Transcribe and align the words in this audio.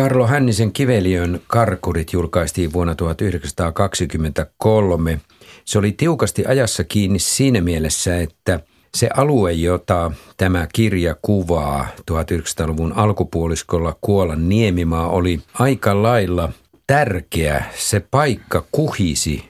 Karlo 0.00 0.26
Hännisen 0.26 0.72
Kiveliön 0.72 1.40
karkurit 1.46 2.12
julkaistiin 2.12 2.72
vuonna 2.72 2.94
1923. 2.94 5.20
Se 5.64 5.78
oli 5.78 5.92
tiukasti 5.92 6.46
ajassa 6.46 6.84
kiinni 6.84 7.18
siinä 7.18 7.60
mielessä, 7.60 8.20
että 8.20 8.60
se 8.96 9.08
alue, 9.16 9.52
jota 9.52 10.12
tämä 10.36 10.68
kirja 10.72 11.16
kuvaa 11.22 11.86
1900-luvun 12.10 12.92
alkupuoliskolla 12.92 13.96
Kuolan 14.00 14.48
niemimaa, 14.48 15.08
oli 15.08 15.40
aika 15.54 16.02
lailla 16.02 16.52
tärkeä. 16.86 17.64
Se 17.74 18.00
paikka 18.10 18.64
kuhisi 18.72 19.44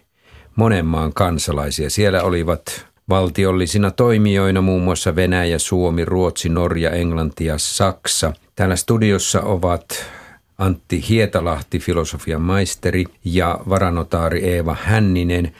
monen 0.57 0.87
maan 0.87 1.13
kansalaisia. 1.13 1.91
Siellä 1.91 2.23
olivat 2.23 2.87
valtiollisina 3.09 3.91
toimijoina 3.91 4.61
muun 4.61 4.83
muassa 4.83 5.17
Venäjä, 5.17 5.59
Suomi, 5.59 6.05
Ruotsi, 6.05 6.49
Norja, 6.49 6.91
Englanti 6.91 7.45
ja 7.45 7.59
Saksa. 7.59 8.33
Täällä 8.55 8.77
studiossa 8.77 9.43
ovat 9.43 10.20
Antti 10.61 11.05
Hietalahti, 11.09 11.79
filosofian 11.79 12.41
maisteri, 12.41 13.05
ja 13.25 13.61
varanotaari 13.69 14.41
Eeva 14.41 14.77
Hänninen. 14.83 15.53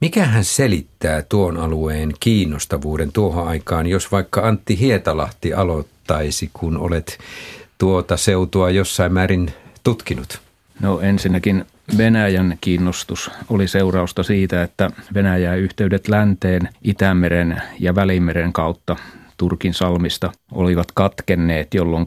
Mikä 0.00 0.24
hän 0.24 0.44
selittää 0.44 1.22
tuon 1.22 1.56
alueen 1.56 2.12
kiinnostavuuden 2.20 3.12
tuohon 3.12 3.48
aikaan, 3.48 3.86
jos 3.86 4.12
vaikka 4.12 4.40
Antti 4.40 4.78
Hietalahti 4.78 5.54
aloittaisi, 5.54 6.50
kun 6.52 6.76
olet 6.76 7.18
tuota 7.78 8.16
seutua 8.16 8.70
jossain 8.70 9.12
määrin 9.12 9.50
tutkinut? 9.84 10.40
No 10.80 11.00
ensinnäkin 11.00 11.64
Venäjän 11.98 12.58
kiinnostus 12.60 13.30
oli 13.48 13.68
seurausta 13.68 14.22
siitä, 14.22 14.62
että 14.62 14.90
Venäjän 15.14 15.58
yhteydet 15.58 16.08
länteen, 16.08 16.68
Itämeren 16.82 17.62
ja 17.78 17.94
Välimeren 17.94 18.52
kautta 18.52 18.96
Turkin 19.42 19.74
salmista 19.74 20.32
olivat 20.52 20.92
katkenneet, 20.94 21.74
jolloin 21.74 22.06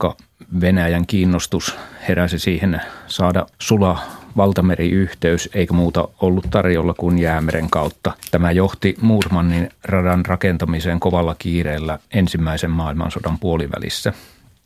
Venäjän 0.61 1.05
kiinnostus 1.07 1.75
heräsi 2.07 2.39
siihen 2.39 2.81
saada 3.07 3.45
sula 3.59 3.99
valtameriyhteys, 4.37 5.49
eikä 5.53 5.73
muuta 5.73 6.07
ollut 6.21 6.47
tarjolla 6.51 6.93
kuin 6.93 7.19
jäämeren 7.19 7.69
kautta. 7.69 8.11
Tämä 8.31 8.51
johti 8.51 8.95
Murmannin 9.01 9.69
radan 9.83 10.25
rakentamiseen 10.25 10.99
kovalla 10.99 11.35
kiireellä 11.39 11.99
ensimmäisen 12.13 12.71
maailmansodan 12.71 13.39
puolivälissä. 13.39 14.13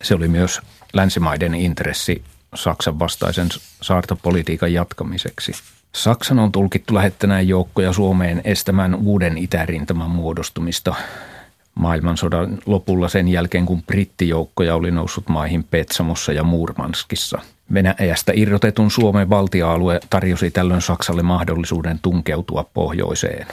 Se 0.02 0.16
oli 0.16 0.28
myös 0.28 0.62
länsimaiden 0.94 1.56
intressi 1.56 2.24
Saksan 2.56 3.00
vastaisen 3.00 3.50
saartopolitiikan 3.82 4.74
jatkamiseksi. 4.74 5.52
Saksan 5.96 6.40
on 6.40 6.52
tulkittu 6.52 6.96
lähettäneen 6.96 7.48
joukkoja 7.48 7.94
Suomeen 7.94 8.42
estämään 8.44 8.96
uuden 8.96 9.38
itärintaman 9.38 10.12
muodostumista 10.12 10.96
maailmansodan 11.76 12.58
lopulla 12.66 13.10
sen 13.10 13.28
jälkeen, 13.28 13.66
kun 13.66 13.84
brittijoukkoja 13.84 14.76
oli 14.76 14.92
noussut 14.92 15.30
maihin 15.30 15.64
Petsamossa 15.64 16.34
ja 16.34 16.44
Murmanskissa. 16.44 17.40
Venäjästä 17.74 18.32
irrotetun 18.36 18.92
Suomen 18.92 19.30
valtiaalue 19.30 20.00
tarjosi 20.10 20.52
tällöin 20.52 20.82
Saksalle 20.82 21.24
mahdollisuuden 21.24 22.00
tunkeutua 22.02 22.66
pohjoiseen. 22.74 23.48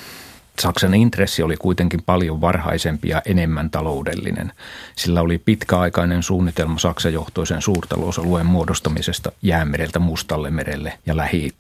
Saksan 0.59 0.95
intressi 0.95 1.43
oli 1.43 1.57
kuitenkin 1.57 2.03
paljon 2.03 2.41
varhaisempi 2.41 3.09
ja 3.09 3.23
enemmän 3.27 3.71
taloudellinen. 3.71 4.53
Sillä 4.97 5.21
oli 5.21 5.39
pitkäaikainen 5.39 6.23
suunnitelma 6.23 6.79
Saksajohtoisen 6.79 7.63
suurtalousalueen 7.63 8.47
muodostamisesta 8.47 9.33
jäämereltä 9.43 9.99
Mustalle 9.99 10.51
merelle 10.51 10.99
ja 11.07 11.17
lähi 11.17 11.55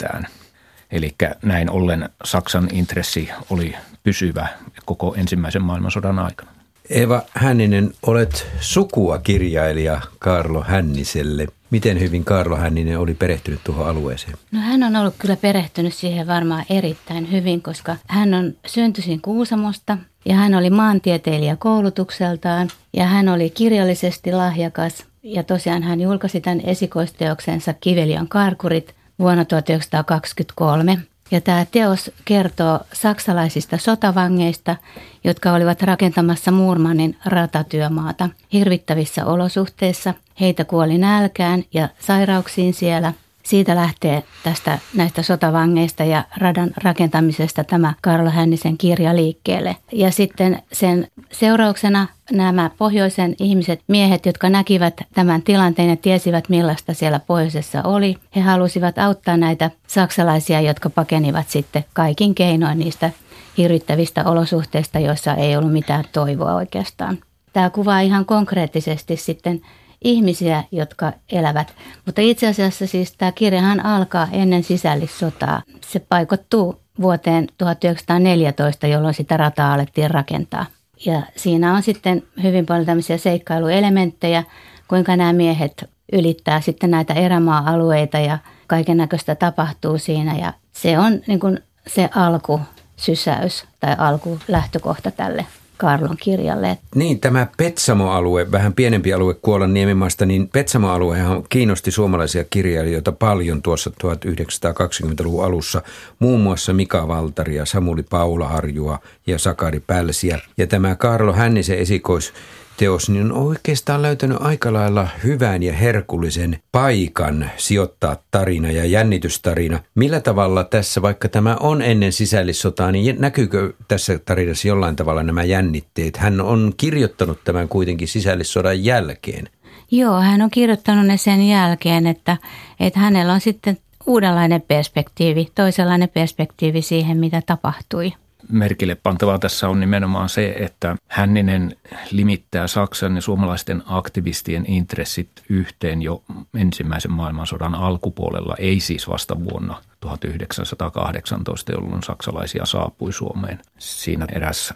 Eli 0.90 1.14
näin 1.42 1.70
ollen 1.70 2.08
Saksan 2.24 2.68
intressi 2.72 3.28
oli 3.50 3.76
pysyvä 4.06 4.48
koko 4.84 5.14
ensimmäisen 5.14 5.62
maailmansodan 5.62 6.18
aikana. 6.18 6.50
Eva 6.90 7.22
Hänninen, 7.34 7.90
olet 8.02 8.46
sukua 8.60 9.18
kirjailija 9.18 10.00
Karlo 10.18 10.62
Hänniselle. 10.62 11.46
Miten 11.70 12.00
hyvin 12.00 12.24
Karlo 12.24 12.56
Hänninen 12.56 12.98
oli 12.98 13.14
perehtynyt 13.14 13.60
tuohon 13.64 13.88
alueeseen? 13.88 14.34
No 14.52 14.60
hän 14.60 14.82
on 14.82 14.96
ollut 14.96 15.14
kyllä 15.18 15.36
perehtynyt 15.36 15.94
siihen 15.94 16.26
varmaan 16.26 16.64
erittäin 16.70 17.32
hyvin, 17.32 17.62
koska 17.62 17.96
hän 18.08 18.34
on 18.34 18.52
syntyisin 18.66 19.20
Kuusamosta 19.20 19.98
ja 20.24 20.34
hän 20.34 20.54
oli 20.54 20.70
maantieteilijä 20.70 21.56
koulutukseltaan 21.56 22.68
ja 22.92 23.06
hän 23.06 23.28
oli 23.28 23.50
kirjallisesti 23.50 24.32
lahjakas. 24.32 25.04
Ja 25.22 25.42
tosiaan 25.42 25.82
hän 25.82 26.00
julkaisi 26.00 26.40
tämän 26.40 26.60
esikoisteoksensa 26.64 27.74
Kivelion 27.74 28.28
karkurit 28.28 28.94
vuonna 29.18 29.44
1923. 29.44 30.98
Ja 31.30 31.40
tämä 31.40 31.64
teos 31.64 32.10
kertoo 32.24 32.80
saksalaisista 32.92 33.78
sotavangeista, 33.78 34.76
jotka 35.24 35.52
olivat 35.52 35.82
rakentamassa 35.82 36.50
Muurmannin 36.50 37.16
ratatyömaata 37.24 38.28
hirvittävissä 38.52 39.26
olosuhteissa. 39.26 40.14
Heitä 40.40 40.64
kuoli 40.64 40.98
nälkään 40.98 41.64
ja 41.74 41.88
sairauksiin 42.00 42.74
siellä– 42.74 43.12
siitä 43.46 43.74
lähtee 43.74 44.22
tästä 44.42 44.78
näistä 44.94 45.22
sotavangeista 45.22 46.04
ja 46.04 46.24
radan 46.36 46.70
rakentamisesta 46.84 47.64
tämä 47.64 47.94
Karlo 48.02 48.30
Hännisen 48.30 48.78
kirja 48.78 49.16
liikkeelle. 49.16 49.76
Ja 49.92 50.10
sitten 50.10 50.62
sen 50.72 51.08
seurauksena 51.32 52.06
nämä 52.32 52.70
pohjoisen 52.78 53.34
ihmiset, 53.38 53.80
miehet, 53.88 54.26
jotka 54.26 54.50
näkivät 54.50 54.94
tämän 55.14 55.42
tilanteen 55.42 55.90
ja 55.90 55.96
tiesivät 55.96 56.48
millaista 56.48 56.94
siellä 56.94 57.20
pohjoisessa 57.26 57.82
oli, 57.82 58.16
he 58.36 58.40
halusivat 58.40 58.98
auttaa 58.98 59.36
näitä 59.36 59.70
saksalaisia, 59.86 60.60
jotka 60.60 60.90
pakenivat 60.90 61.48
sitten 61.48 61.84
kaikin 61.92 62.34
keinoin 62.34 62.78
niistä 62.78 63.10
hirvittävistä 63.58 64.24
olosuhteista, 64.24 64.98
joissa 64.98 65.34
ei 65.34 65.56
ollut 65.56 65.72
mitään 65.72 66.04
toivoa 66.12 66.54
oikeastaan. 66.54 67.18
Tämä 67.52 67.70
kuvaa 67.70 68.00
ihan 68.00 68.24
konkreettisesti 68.24 69.16
sitten 69.16 69.62
ihmisiä, 70.06 70.64
jotka 70.72 71.12
elävät. 71.32 71.74
Mutta 72.06 72.20
itse 72.20 72.46
asiassa 72.46 72.86
siis 72.86 73.12
tämä 73.12 73.32
kirjahan 73.32 73.86
alkaa 73.86 74.28
ennen 74.32 74.62
sisällissotaa. 74.62 75.62
Se 75.80 76.00
paikottuu 76.00 76.80
vuoteen 77.00 77.46
1914, 77.58 78.86
jolloin 78.86 79.14
sitä 79.14 79.36
rataa 79.36 79.74
alettiin 79.74 80.10
rakentaa. 80.10 80.66
Ja 81.06 81.22
siinä 81.36 81.74
on 81.74 81.82
sitten 81.82 82.22
hyvin 82.42 82.66
paljon 82.66 82.86
tämmöisiä 82.86 83.16
seikkailuelementtejä, 83.16 84.44
kuinka 84.88 85.16
nämä 85.16 85.32
miehet 85.32 85.90
ylittää 86.12 86.60
sitten 86.60 86.90
näitä 86.90 87.14
erämaa-alueita 87.14 88.18
ja 88.18 88.38
kaiken 88.66 88.96
näköistä 88.96 89.34
tapahtuu 89.34 89.98
siinä. 89.98 90.36
Ja 90.36 90.52
se 90.72 90.98
on 90.98 91.20
niin 91.26 91.40
kuin 91.40 91.60
se 91.86 92.08
alkusysäys 92.14 93.64
tai 93.80 93.94
alkulähtökohta 93.98 95.10
tälle 95.10 95.46
Karlon 95.76 96.16
kirjalle. 96.16 96.78
Niin, 96.94 97.20
tämä 97.20 97.46
Petsamo-alue, 97.56 98.52
vähän 98.52 98.72
pienempi 98.72 99.12
alue 99.12 99.34
Kuolan 99.34 99.74
niemimaasta, 99.74 100.26
niin 100.26 100.48
Petsamo-aluehan 100.48 101.44
kiinnosti 101.48 101.90
suomalaisia 101.90 102.44
kirjailijoita 102.44 103.12
paljon 103.12 103.62
tuossa 103.62 103.90
1920-luvun 104.04 105.44
alussa. 105.44 105.82
Muun 106.18 106.40
muassa 106.40 106.72
Mika 106.72 107.08
Valtaria, 107.08 107.66
Samuli 107.66 108.02
Paulaharjua 108.02 108.98
ja 109.26 109.38
Sakari 109.38 109.80
Pälsiä. 109.80 110.38
Ja 110.58 110.66
tämä 110.66 110.94
Karlo 110.96 111.32
Hännisen 111.32 111.78
esikois 111.78 112.32
teos, 112.76 113.10
niin 113.10 113.32
on 113.32 113.32
oikeastaan 113.32 114.02
löytänyt 114.02 114.38
aika 114.40 114.72
lailla 114.72 115.08
hyvän 115.24 115.62
ja 115.62 115.72
herkullisen 115.72 116.58
paikan 116.72 117.50
sijoittaa 117.56 118.16
tarina 118.30 118.70
ja 118.70 118.84
jännitystarina. 118.84 119.80
Millä 119.94 120.20
tavalla 120.20 120.64
tässä, 120.64 121.02
vaikka 121.02 121.28
tämä 121.28 121.56
on 121.60 121.82
ennen 121.82 122.12
sisällissotaa, 122.12 122.92
niin 122.92 123.16
näkyykö 123.18 123.72
tässä 123.88 124.18
tarinassa 124.18 124.68
jollain 124.68 124.96
tavalla 124.96 125.22
nämä 125.22 125.44
jännitteet? 125.44 126.16
Hän 126.16 126.40
on 126.40 126.72
kirjoittanut 126.76 127.44
tämän 127.44 127.68
kuitenkin 127.68 128.08
sisällissodan 128.08 128.84
jälkeen. 128.84 129.48
Joo, 129.90 130.20
hän 130.20 130.42
on 130.42 130.50
kirjoittanut 130.50 131.06
ne 131.06 131.16
sen 131.16 131.48
jälkeen, 131.48 132.06
että, 132.06 132.36
että 132.80 133.00
hänellä 133.00 133.32
on 133.32 133.40
sitten 133.40 133.78
uudenlainen 134.06 134.62
perspektiivi, 134.62 135.48
toisenlainen 135.54 136.08
perspektiivi 136.08 136.82
siihen, 136.82 137.18
mitä 137.18 137.42
tapahtui 137.46 138.12
merkille 138.48 138.94
pantavaa 138.94 139.38
tässä 139.38 139.68
on 139.68 139.80
nimenomaan 139.80 140.28
se, 140.28 140.54
että 140.58 140.96
Hänninen 141.08 141.76
limittää 142.10 142.66
Saksan 142.66 143.16
ja 143.16 143.22
suomalaisten 143.22 143.82
aktivistien 143.86 144.64
intressit 144.68 145.30
yhteen 145.48 146.02
jo 146.02 146.22
ensimmäisen 146.54 147.12
maailmansodan 147.12 147.74
alkupuolella, 147.74 148.54
ei 148.58 148.80
siis 148.80 149.08
vasta 149.08 149.44
vuonna 149.44 149.82
1918, 150.00 151.72
jolloin 151.72 152.02
saksalaisia 152.02 152.66
saapui 152.66 153.12
Suomeen. 153.12 153.58
Siinä 153.78 154.26
eräs 154.32 154.74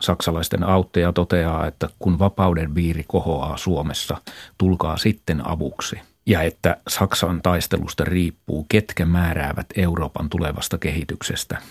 saksalaisten 0.00 0.64
auttaja 0.64 1.12
toteaa, 1.12 1.66
että 1.66 1.88
kun 1.98 2.18
vapauden 2.18 2.74
viiri 2.74 3.04
kohoaa 3.08 3.56
Suomessa, 3.56 4.16
tulkaa 4.58 4.96
sitten 4.96 5.46
avuksi. 5.46 6.00
Ja 6.26 6.42
että 6.42 6.76
Saksan 6.88 7.42
taistelusta 7.42 8.04
riippuu, 8.04 8.66
ketkä 8.68 9.06
määräävät 9.06 9.66
Euroopan 9.76 10.30
tulevasta 10.30 10.78
kehityksestä– 10.78 11.58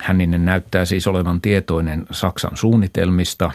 Hänninen 0.00 0.44
näyttää 0.44 0.84
siis 0.84 1.06
olevan 1.06 1.40
tietoinen 1.40 2.06
Saksan 2.10 2.56
suunnitelmista. 2.56 3.50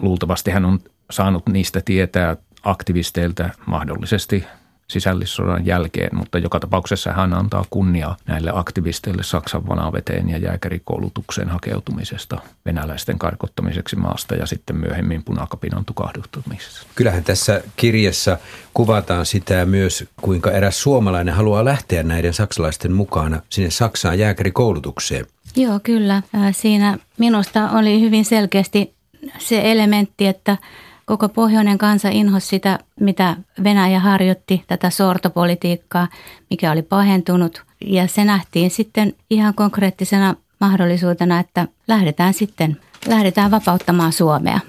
Luultavasti 0.00 0.50
hän 0.50 0.64
on 0.64 0.78
saanut 1.10 1.48
niistä 1.48 1.80
tietää 1.84 2.36
aktivisteilta 2.62 3.50
mahdollisesti 3.66 4.44
sisällissodan 4.88 5.66
jälkeen, 5.66 6.16
mutta 6.16 6.38
joka 6.38 6.60
tapauksessa 6.60 7.12
hän 7.12 7.34
antaa 7.34 7.64
kunniaa 7.70 8.16
näille 8.26 8.50
aktivisteille 8.54 9.22
Saksan 9.22 9.68
vanaveteen 9.68 10.28
ja 10.28 10.38
jääkärikoulutukseen 10.38 11.48
hakeutumisesta 11.48 12.40
venäläisten 12.66 13.18
karkottamiseksi 13.18 13.96
maasta 13.96 14.34
ja 14.34 14.46
sitten 14.46 14.76
myöhemmin 14.76 15.24
punakapinan 15.24 15.84
tukahduttamisessa. 15.84 16.86
Kyllähän 16.94 17.24
tässä 17.24 17.62
kirjassa 17.76 18.38
kuvataan 18.74 19.26
sitä 19.26 19.64
myös, 19.64 20.04
kuinka 20.20 20.50
eräs 20.50 20.82
suomalainen 20.82 21.34
haluaa 21.34 21.64
lähteä 21.64 22.02
näiden 22.02 22.34
saksalaisten 22.34 22.92
mukana 22.92 23.40
sinne 23.48 23.70
Saksaan 23.70 24.18
jääkärikoulutukseen. 24.18 25.26
Joo, 25.56 25.80
kyllä. 25.82 26.22
Siinä 26.52 26.98
minusta 27.18 27.70
oli 27.70 28.00
hyvin 28.00 28.24
selkeästi 28.24 28.94
se 29.38 29.72
elementti, 29.72 30.26
että 30.26 30.56
koko 31.04 31.28
pohjoinen 31.28 31.78
kansa 31.78 32.08
inhosi 32.08 32.46
sitä, 32.46 32.78
mitä 33.00 33.36
Venäjä 33.64 34.00
harjoitti, 34.00 34.64
tätä 34.66 34.90
sortopolitiikkaa, 34.90 36.08
mikä 36.50 36.72
oli 36.72 36.82
pahentunut. 36.82 37.62
Ja 37.80 38.06
se 38.06 38.24
nähtiin 38.24 38.70
sitten 38.70 39.14
ihan 39.30 39.54
konkreettisena 39.54 40.34
mahdollisuutena, 40.60 41.38
että 41.40 41.68
lähdetään 41.88 42.34
sitten, 42.34 42.76
lähdetään 43.06 43.50
vapauttamaan 43.50 44.12
Suomea. 44.12 44.60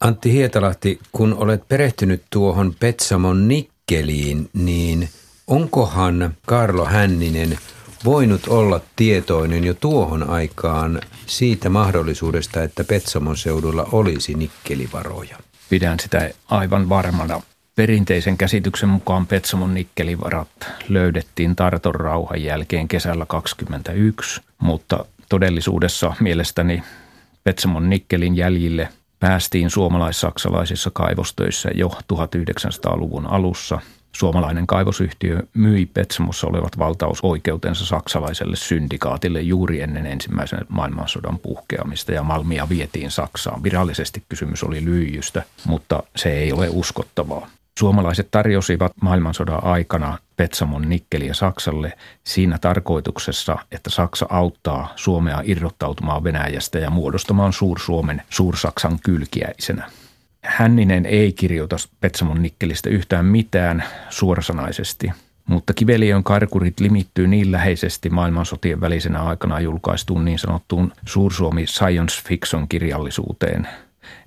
Antti 0.00 0.32
Hietalahti, 0.32 0.98
kun 1.12 1.34
olet 1.34 1.68
perehtynyt 1.68 2.22
tuohon 2.30 2.74
Petsamon 2.80 3.48
nikkeliin, 3.48 4.50
niin 4.52 5.08
onkohan 5.46 6.34
Karlo 6.46 6.84
Hänninen 6.84 7.58
voinut 8.04 8.46
olla 8.48 8.80
tietoinen 8.96 9.64
jo 9.64 9.74
tuohon 9.74 10.30
aikaan 10.30 11.00
siitä 11.26 11.68
mahdollisuudesta, 11.68 12.62
että 12.62 12.84
Petsamon 12.84 13.36
seudulla 13.36 13.88
olisi 13.92 14.34
nikkelivaroja? 14.34 15.38
pidän 15.72 16.00
sitä 16.00 16.30
aivan 16.48 16.88
varmana. 16.88 17.42
Perinteisen 17.76 18.38
käsityksen 18.38 18.88
mukaan 18.88 19.26
Petsamon 19.26 19.74
nikkelivarat 19.74 20.48
löydettiin 20.88 21.56
Tarton 21.56 21.94
rauhan 21.94 22.42
jälkeen 22.42 22.88
kesällä 22.88 23.26
2021, 23.26 24.40
mutta 24.58 25.04
todellisuudessa 25.28 26.14
mielestäni 26.20 26.82
Petsamon 27.44 27.90
nikkelin 27.90 28.36
jäljille 28.36 28.88
päästiin 29.20 29.70
suomalais-saksalaisissa 29.70 30.90
kaivostöissä 30.94 31.70
jo 31.74 31.88
1900-luvun 32.12 33.26
alussa– 33.26 33.78
Suomalainen 34.12 34.66
kaivosyhtiö 34.66 35.42
myi 35.54 35.86
Petsamossa 35.86 36.46
olevat 36.46 36.78
valtausoikeutensa 36.78 37.86
saksalaiselle 37.86 38.56
syndikaatille 38.56 39.40
juuri 39.40 39.80
ennen 39.80 40.06
ensimmäisen 40.06 40.60
maailmansodan 40.68 41.38
puhkeamista 41.38 42.12
ja 42.12 42.22
Malmia 42.22 42.68
vietiin 42.68 43.10
Saksaan. 43.10 43.62
Virallisesti 43.62 44.22
kysymys 44.28 44.64
oli 44.64 44.84
lyijystä, 44.84 45.42
mutta 45.66 46.02
se 46.16 46.32
ei 46.32 46.52
ole 46.52 46.68
uskottavaa. 46.68 47.48
Suomalaiset 47.78 48.28
tarjosivat 48.30 48.92
maailmansodan 49.02 49.64
aikana 49.64 50.18
Petsamon 50.36 50.88
nikkeliä 50.88 51.34
Saksalle 51.34 51.92
siinä 52.24 52.58
tarkoituksessa, 52.58 53.58
että 53.72 53.90
Saksa 53.90 54.26
auttaa 54.28 54.92
Suomea 54.96 55.42
irrottautumaan 55.44 56.24
Venäjästä 56.24 56.78
ja 56.78 56.90
muodostamaan 56.90 57.52
Suur-Suomen 57.52 58.22
Suur-Saksan 58.30 58.98
kylkiäisenä. 59.04 59.90
Hänninen 60.44 61.06
ei 61.06 61.32
kirjoita 61.32 61.76
Petsamon 62.00 62.42
nikkelistä 62.42 62.90
yhtään 62.90 63.24
mitään 63.24 63.84
suorasanaisesti, 64.10 65.10
mutta 65.46 65.74
Kiveliön 65.74 66.24
karkurit 66.24 66.80
limittyy 66.80 67.26
niin 67.26 67.52
läheisesti 67.52 68.10
maailmansotien 68.10 68.80
välisenä 68.80 69.22
aikana 69.22 69.60
julkaistuun 69.60 70.24
niin 70.24 70.38
sanottuun 70.38 70.92
Suursuomi 71.06 71.66
Science 71.66 72.22
Fiction 72.28 72.68
kirjallisuuteen, 72.68 73.68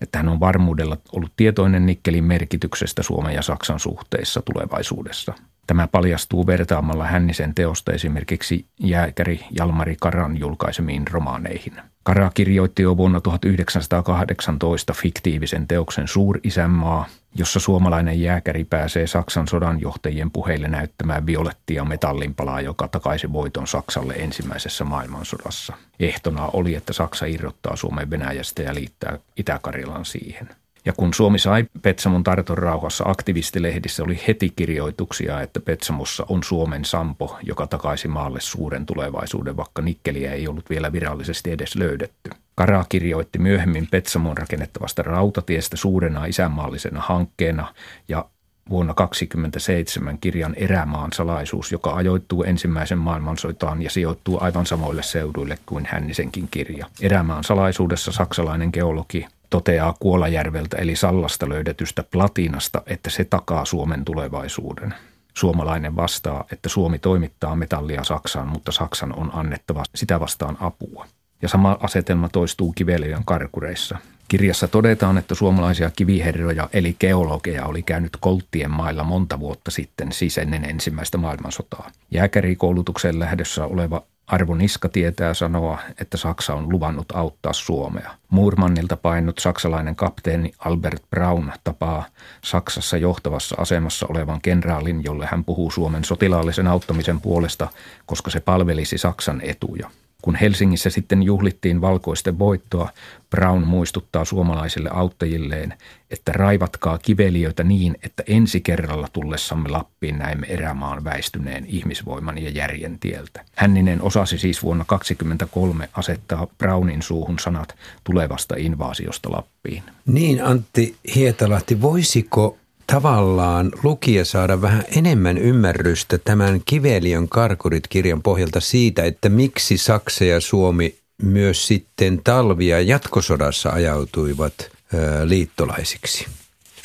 että 0.02 0.18
hän 0.18 0.30
on 0.30 0.40
varmuudella 0.40 0.98
ollut 1.12 1.32
tietoinen 1.38 1.86
nikkelin 1.86 2.24
merkityksestä 2.24 3.04
Suomen 3.04 3.36
ja 3.36 3.42
Saksan 3.42 3.80
suhteissa 3.80 4.42
tulevaisuudessa– 4.42 5.34
Tämä 5.68 5.88
paljastuu 5.88 6.48
vertaamalla 6.48 7.06
Hännisen 7.06 7.56
teosta 7.56 7.92
esimerkiksi 7.92 8.66
jääkäri 8.80 9.46
Jalmari 9.58 9.96
Karan 10.02 10.40
julkaisemiin 10.40 11.08
romaaneihin. 11.12 11.74
Kara 12.07 12.31
kirjoitti 12.34 12.81
jo 12.81 12.98
vuonna 12.98 13.22
1918 13.22 14.94
fiktiivisen 14.94 15.68
teoksen 15.68 16.07
Suurisänmaa, 16.07 17.06
jossa 17.36 17.60
suomalainen 17.60 18.22
jääkäri 18.22 18.63
pääsee 18.63 19.07
Saksan 19.07 19.48
sodanjohtajien 19.48 20.31
puheille 20.31 20.68
näyttämään 20.68 21.25
violettia 21.25 21.86
metallinpalaa, 21.86 22.62
joka 22.62 22.88
takaisi 22.88 23.34
voiton 23.34 23.68
Saksalle 23.68 24.13
ensimmäisessä 24.13 24.84
maailmansodassa. 24.84 25.74
Ehtona 26.00 26.50
oli, 26.54 26.75
että 26.75 26.94
Saksa 26.94 27.25
irrottaa 27.25 27.75
Suomen 27.75 28.10
Venäjästä 28.10 28.62
ja 28.62 28.75
liittää 28.75 29.19
Itä-Karjalan 29.38 30.06
siihen– 30.06 30.50
ja 30.86 30.94
kun 30.94 31.14
Suomi 31.14 31.40
sai 31.40 31.66
Petsamon 31.82 32.24
Tarton 32.24 32.58
rauhassa, 32.58 33.04
aktivistilehdissä 33.08 34.04
oli 34.04 34.20
heti 34.28 34.54
kirjoituksia, 34.56 35.42
että 35.42 35.60
Petsamossa 35.60 36.26
on 36.30 36.44
Suomen 36.44 36.86
Sampo, 36.86 37.38
joka 37.44 37.68
takaisi 37.68 38.08
maalle 38.08 38.40
suuren 38.42 38.86
tulevaisuuden, 38.86 39.58
vaikka 39.58 39.82
nikkeliä 39.82 40.34
ei 40.34 40.48
ollut 40.48 40.70
vielä 40.70 40.92
virallisesti 40.92 41.52
edes 41.52 41.76
löydetty. 41.76 42.30
Kara 42.56 42.86
kirjoitti 42.90 43.40
myöhemmin 43.40 43.88
Petsamon 43.92 44.38
rakennettavasta 44.38 45.04
rautatiestä 45.04 45.78
suurena 45.78 46.26
isänmaallisena 46.26 47.02
hankkeena 47.02 47.74
ja 48.08 48.26
vuonna 48.70 48.94
1927 48.94 50.18
kirjan 50.18 50.56
Erämaan 50.56 51.14
salaisuus, 51.14 51.72
joka 51.72 51.94
ajoittuu 51.94 52.44
ensimmäisen 52.44 52.98
maailmansotaan 52.98 53.82
ja 53.82 53.90
sijoittuu 53.90 54.38
aivan 54.42 54.66
samoille 54.66 55.04
seuduille 55.04 55.58
kuin 55.66 55.88
Hännisenkin 55.90 56.48
kirja. 56.52 56.88
Erämaan 57.02 57.44
salaisuudessa 57.44 58.12
saksalainen 58.12 58.70
geologi 58.74 59.28
toteaa 59.56 59.94
Kuolajärveltä 60.00 60.78
eli 60.78 60.96
Sallasta 60.96 61.50
löydetystä 61.50 62.04
platinasta, 62.04 62.81
että 62.86 63.10
se 63.10 63.24
takaa 63.24 63.66
Suomen 63.66 64.06
tulevaisuuden. 64.06 64.94
Suomalainen 65.34 65.96
vastaa, 65.96 66.46
että 66.52 66.69
Suomi 66.69 67.00
toimittaa 67.00 67.56
metallia 67.56 68.04
Saksaan, 68.04 68.48
mutta 68.48 68.72
Saksan 68.72 69.16
on 69.16 69.31
annettava 69.34 69.84
sitä 69.96 70.19
vastaan 70.19 70.57
apua. 70.60 71.06
Ja 71.42 71.50
sama 71.50 71.78
asetelma 71.81 72.30
toistuu 72.30 72.74
Kiveliön 72.74 73.25
karkureissa. 73.25 73.98
Kirjassa 74.28 74.68
todetaan, 74.68 75.18
että 75.18 75.36
suomalaisia 75.36 75.90
kiviherroja 75.90 76.69
eli 76.74 76.96
geologeja 77.00 77.66
oli 77.66 77.84
käynyt 77.84 78.18
Kolttien 78.19 78.72
mailla 78.72 79.04
monta 79.04 79.40
vuotta 79.40 79.72
sitten, 79.72 80.12
siis 80.12 80.38
ennen 80.38 80.66
ensimmäistä 80.66 81.18
maailmansotaa. 81.18 81.92
Jääkärikoulutuksen 82.12 83.19
lähdössä 83.19 83.66
oleva 83.66 84.04
Arvo 84.27 84.56
Niska 84.56 84.89
tietää 84.89 85.33
sanoa, 85.33 85.80
että 86.01 86.18
Saksa 86.18 86.54
on 86.54 86.69
luvannut 86.69 87.06
auttaa 87.13 87.54
Suomea. 87.54 88.12
Muurmannilta 88.30 88.98
painut 88.98 89.39
saksalainen 89.39 89.95
kapteeni 89.95 90.51
Albert 90.60 91.04
Braun 91.10 91.51
tapaa 91.63 92.06
Saksassa 92.44 92.98
johtavassa 92.98 93.56
asemassa 93.60 94.06
olevan 94.10 94.42
kenraalin, 94.42 95.04
jolle 95.04 95.25
hän 95.31 95.44
puhuu 95.44 95.72
Suomen 95.72 96.04
sotilaallisen 96.04 96.68
auttamisen 96.68 97.22
puolesta, 97.22 97.68
koska 98.06 98.31
se 98.31 98.39
palvelisi 98.39 98.98
Saksan 98.98 99.42
etuja. 99.44 99.89
Kun 100.25 100.36
Helsingissä 100.36 100.89
sitten 100.89 101.24
juhlittiin 101.24 101.81
valkoisten 101.81 102.39
voittoa, 102.39 102.89
Brown 103.30 103.68
muistuttaa 103.68 104.25
suomalaisille 104.25 104.89
auttajilleen, 104.94 105.74
että 106.10 106.31
raivatkaa 106.31 106.98
kiveliöitä 106.98 107.63
niin, 107.63 107.95
että 108.04 108.24
ensi 108.27 108.62
kerralla 108.62 109.07
tullessamme 109.13 109.69
Lappiin 109.69 110.18
näemme 110.18 110.48
erämaan 110.48 111.04
väistyneen 111.04 111.66
ihmisvoiman 111.68 112.38
ja 112.38 112.50
järjen 112.50 113.00
tieltä. 113.00 113.46
Hänninen 113.55 114.01
osasi 114.01 114.38
siis 114.38 114.63
vuonna 114.63 114.86
1923 114.86 115.89
asettaa 115.94 116.48
Brownin 116.58 117.01
suuhun 117.01 117.39
sanat 117.39 117.75
tulevasta 118.03 118.55
invaasiosta 118.58 119.32
Lappiin. 119.32 119.84
Niin 120.05 120.44
Antti 120.44 120.96
Hietalahti, 121.15 121.82
voisiko 121.82 122.58
tavallaan 122.88 123.72
lukija 123.84 124.25
saada 124.25 124.62
vähän 124.62 124.84
enemmän 124.98 125.38
ymmärrystä 125.38 126.18
tämän 126.18 126.62
Kiveliön 126.65 127.30
karkurit-kirjan 127.30 128.22
pohjalta 128.22 128.60
siitä, 128.60 129.04
että 129.04 129.30
miksi 129.30 129.77
Saksa 129.77 130.25
ja 130.25 130.42
Suomi 130.42 130.96
myös 131.24 131.68
sitten 131.68 132.22
talvia 132.24 132.82
jatkosodassa 132.82 133.70
ajautuivat 133.70 134.54
ö, 134.60 135.30
liittolaisiksi. 135.30 136.25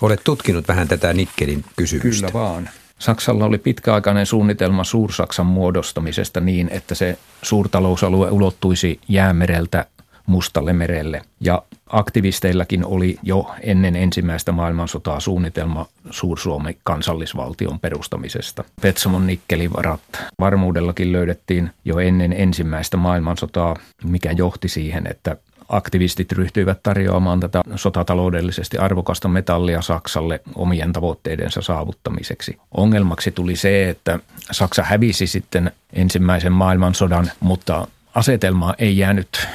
Olet 0.03 0.21
tutkinut 0.25 0.69
vähän 0.69 0.89
tätä 0.89 1.13
Nikkelin 1.13 1.65
kysymystä. 1.77 2.27
Kyllä 2.27 2.45
vaan. 2.45 2.69
Saksalla 2.99 3.45
oli 3.45 3.59
pitkäaikainen 3.59 4.27
suunnitelma 4.27 4.85
Suur-Saksan 4.85 5.47
muodostamisesta 5.47 6.41
niin, 6.41 6.69
että 6.73 6.95
se 6.95 7.19
suurtalousalue 7.43 8.31
ulottuisi 8.31 9.01
jäämereltä 9.09 9.87
Mustalle 10.27 10.73
merelle. 10.73 11.23
Ja 11.41 11.63
aktivisteillakin 11.87 12.85
oli 12.85 13.19
jo 13.23 13.51
ennen 13.61 13.97
ensimmäistä 13.97 14.53
maailmansotaa 14.53 15.21
suunnitelma 15.21 15.87
Suur-Suomen 16.11 16.75
kansallisvaltion 16.85 17.81
perustamisesta. 17.81 18.65
Petsamon 18.83 19.27
nikkelivarat 19.27 20.01
varmuudellakin 20.41 21.13
löydettiin 21.13 21.71
jo 21.85 21.99
ennen 21.99 22.33
ensimmäistä 22.33 22.97
maailmansotaa, 22.97 23.77
mikä 24.05 24.33
johti 24.33 24.69
siihen, 24.69 25.07
että 25.07 25.37
aktivistit 25.69 26.33
ryhtyivät 26.33 26.83
tarjoamaan 26.83 27.41
tätä 27.41 27.61
sotataloudellisesti 27.77 28.79
arvokasta 28.79 29.29
metallia 29.29 29.83
Saksalle 29.83 30.41
omien 30.55 30.93
tavoitteidensa 30.93 31.63
saavuttamiseksi. 31.63 32.59
Ongelmaksi 32.77 33.31
tuli 33.31 33.57
se, 33.57 33.89
että 33.89 34.19
Saksa 34.51 34.83
hävisi 34.83 35.27
sitten 35.27 35.73
ensimmäisen 35.93 36.53
maailmansodan, 36.53 37.31
mutta 37.41 37.87
asetelma 38.15 38.75
ei 38.79 38.99
jäänyt 38.99 39.49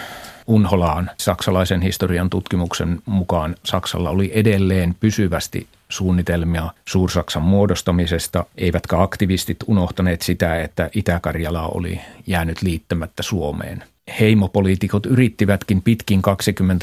unholaan. 0.47 1.11
Saksalaisen 1.17 1.81
historian 1.81 2.29
tutkimuksen 2.29 2.99
mukaan 3.05 3.55
Saksalla 3.63 4.09
oli 4.09 4.31
edelleen 4.33 4.95
pysyvästi 4.99 5.67
suunnitelmia 5.89 6.71
Suursaksan 6.85 7.43
muodostamisesta, 7.43 8.45
eivätkä 8.57 9.01
aktivistit 9.01 9.57
unohtaneet 9.67 10.21
sitä, 10.21 10.61
että 10.61 10.89
Itä-Karjala 10.95 11.67
oli 11.67 12.01
jäänyt 12.27 12.61
liittämättä 12.61 13.23
Suomeen. 13.23 13.83
Heimopoliitikot 14.19 15.05
yrittivätkin 15.05 15.81
pitkin 15.81 16.21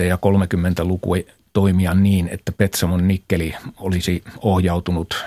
20- 0.01 0.03
ja 0.03 0.17
30-lukua 0.17 1.17
toimia 1.53 1.95
niin, 1.95 2.29
että 2.33 2.53
Petsamon 2.53 3.09
nikkeli 3.09 3.55
olisi 3.77 4.23
ohjautunut 4.41 5.25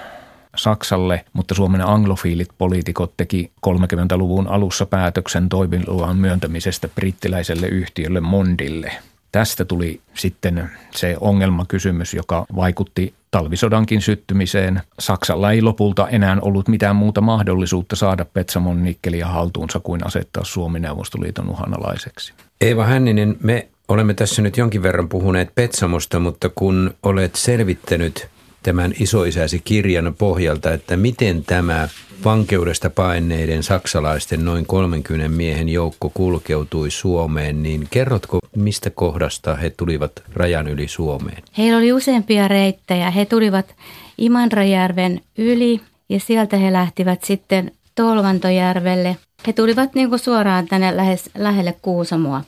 Saksalle, 0.55 1.25
mutta 1.33 1.55
Suomen 1.55 1.81
anglofiilit 1.81 2.49
poliitikot 2.57 3.13
teki 3.17 3.51
30-luvun 3.67 4.47
alussa 4.47 4.85
päätöksen 4.85 5.49
toimiluvan 5.49 6.17
myöntämisestä 6.17 6.87
brittiläiselle 6.87 7.67
yhtiölle 7.67 8.21
Mondille. 8.21 8.91
Tästä 9.31 9.65
tuli 9.65 10.01
sitten 10.13 10.69
se 10.91 11.17
ongelmakysymys, 11.21 12.13
joka 12.13 12.45
vaikutti 12.55 13.13
talvisodankin 13.31 14.01
syttymiseen. 14.01 14.81
Saksalla 14.99 15.51
ei 15.51 15.61
lopulta 15.61 16.07
enää 16.09 16.37
ollut 16.41 16.67
mitään 16.67 16.95
muuta 16.95 17.21
mahdollisuutta 17.21 17.95
saada 17.95 18.25
Petsamon 18.25 18.83
nikkeliä 18.83 19.27
haltuunsa 19.27 19.79
kuin 19.79 20.07
asettaa 20.07 20.43
Suomi 20.43 20.79
Neuvostoliiton 20.79 21.49
uhanalaiseksi. 21.49 22.33
Eeva 22.61 22.85
Hänninen, 22.85 23.37
me 23.43 23.67
olemme 23.87 24.13
tässä 24.13 24.41
nyt 24.41 24.57
jonkin 24.57 24.83
verran 24.83 25.09
puhuneet 25.09 25.55
Petsamosta, 25.55 26.19
mutta 26.19 26.49
kun 26.49 26.93
olet 27.03 27.35
selvittänyt 27.35 28.27
tämän 28.65 28.93
isoisäsi 28.99 29.61
kirjan 29.63 30.15
pohjalta, 30.17 30.73
että 30.73 30.97
miten 30.97 31.43
tämä 31.43 31.89
vankeudesta 32.25 32.89
paineiden 32.89 33.63
saksalaisten 33.63 34.45
noin 34.45 34.65
30 34.65 35.29
miehen 35.29 35.69
joukko 35.69 36.11
kulkeutui 36.13 36.91
Suomeen, 36.91 37.63
niin 37.63 37.87
kerrotko, 37.91 38.39
mistä 38.55 38.89
kohdasta 38.89 39.55
he 39.55 39.69
tulivat 39.69 40.11
rajan 40.33 40.67
yli 40.67 40.87
Suomeen? 40.87 41.43
Heillä 41.57 41.77
oli 41.77 41.93
useampia 41.93 42.47
reittejä. 42.47 43.11
He 43.11 43.25
tulivat 43.25 43.75
Imanrajärven 44.17 45.21
yli 45.37 45.81
ja 46.09 46.19
sieltä 46.19 46.57
he 46.57 46.73
lähtivät 46.73 47.23
sitten 47.23 47.71
Tolvantojärvelle. 47.95 49.17
He 49.47 49.53
tulivat 49.53 49.95
niin 49.95 50.09
kuin 50.09 50.19
suoraan 50.19 50.67
tänne 50.67 50.97
lähes, 50.97 51.29
lähelle 51.37 51.75
Kuusamoa 51.81 52.41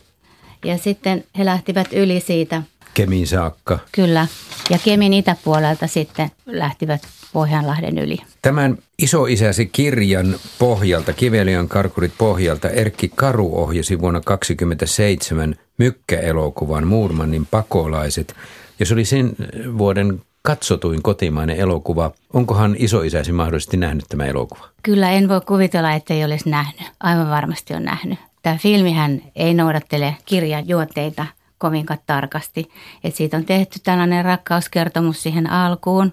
ja 0.65 0.77
sitten 0.77 1.23
he 1.37 1.45
lähtivät 1.45 1.87
yli 1.93 2.19
siitä– 2.19 2.63
Kemiin 2.97 3.27
saakka. 3.27 3.79
Kyllä, 3.91 4.27
ja 4.69 4.79
Kemin 4.83 5.13
itäpuolelta 5.13 5.87
sitten 5.87 6.31
lähtivät 6.45 7.01
Pohjanlahden 7.33 7.97
yli. 7.97 8.17
Tämän 8.41 8.77
isoisäsi 8.99 9.65
kirjan 9.65 10.35
pohjalta, 10.59 11.13
Kivelian 11.13 11.67
karkurit 11.67 12.13
pohjalta, 12.17 12.69
Erkki 12.69 13.11
Karu 13.15 13.61
ohjasi 13.61 14.01
vuonna 14.01 14.21
1927 14.21 15.55
mykkäelokuvan 15.77 16.87
Muurmannin 16.87 17.47
pakolaiset. 17.51 18.35
Ja 18.79 18.85
se 18.85 18.93
oli 18.93 19.05
sen 19.05 19.35
vuoden 19.77 20.21
katsotuin 20.41 21.01
kotimainen 21.01 21.57
elokuva. 21.57 22.11
Onkohan 22.33 22.75
isoisäsi 22.79 23.31
mahdollisesti 23.31 23.77
nähnyt 23.77 24.05
tämä 24.09 24.25
elokuva? 24.25 24.69
Kyllä, 24.83 25.11
en 25.11 25.29
voi 25.29 25.41
kuvitella, 25.41 25.93
että 25.93 26.13
ei 26.13 26.25
olisi 26.25 26.49
nähnyt. 26.49 26.87
Aivan 26.99 27.29
varmasti 27.29 27.73
on 27.73 27.83
nähnyt. 27.83 28.19
Tämä 28.43 28.57
filmihän 28.57 29.21
ei 29.35 29.53
noudattele 29.53 30.15
kirjan 30.25 30.67
juonteita 30.67 31.25
kovinkaan 31.57 31.99
tarkasti. 32.05 32.69
Et 33.03 33.15
siitä 33.15 33.37
on 33.37 33.45
tehty 33.45 33.79
tällainen 33.83 34.25
rakkauskertomus 34.25 35.23
siihen 35.23 35.49
alkuun. 35.49 36.11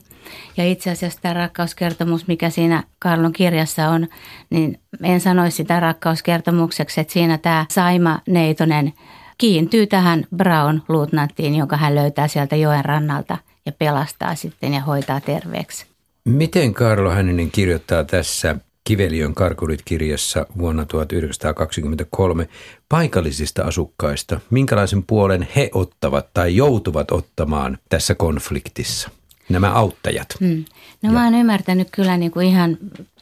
Ja 0.57 0.65
itse 0.65 0.91
asiassa 0.91 1.19
tämä 1.23 1.35
rakkauskertomus, 1.35 2.27
mikä 2.27 2.51
siinä 2.51 2.83
Karlon 2.99 3.33
kirjassa 3.33 3.89
on, 3.89 4.09
niin 4.51 4.81
en 5.03 5.21
sanoisi 5.21 5.57
sitä 5.57 5.81
rakkauskertomukseksi, 5.81 7.01
että 7.01 7.13
siinä 7.13 7.39
tämä 7.39 7.67
Saima 7.71 8.19
Neitonen 8.27 8.93
kiintyy 9.39 9.87
tähän 9.87 10.25
Brown 10.37 10.81
luutnanttiin, 10.89 11.55
jonka 11.55 11.77
hän 11.77 11.95
löytää 11.95 12.29
sieltä 12.29 12.57
joen 12.57 12.85
rannalta 12.85 13.39
ja 13.67 13.73
pelastaa 13.73 14.35
sitten 14.35 14.75
ja 14.75 14.81
hoitaa 14.81 15.21
terveeksi. 15.21 15.87
Miten 16.25 16.75
Karlo 16.75 17.11
Hänninen 17.11 17.51
kirjoittaa 17.51 18.05
tässä 18.05 18.57
Kiveliön 18.85 19.35
karkurit-kirjassa 19.35 20.47
vuonna 20.59 20.85
1923 20.85 22.49
paikallisista 22.89 23.63
asukkaista, 23.63 24.41
minkälaisen 24.51 25.03
puolen 25.03 25.49
he 25.57 25.71
ottavat 25.75 26.27
tai 26.35 26.57
joutuvat 26.57 27.11
ottamaan 27.11 27.79
tässä 27.89 28.15
konfliktissa, 28.15 29.11
nämä 29.49 29.73
auttajat. 29.73 30.29
Hmm. 30.41 30.65
No 31.03 31.13
mä 31.13 31.25
oon 31.25 31.35
ymmärtänyt 31.35 31.89
kyllä 31.91 32.17
niin 32.17 32.31
kuin 32.31 32.47
ihan 32.47 32.79